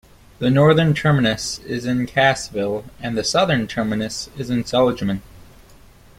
[0.39, 5.21] The northern terminus is in Cassville and the southern terminus is in Seligman.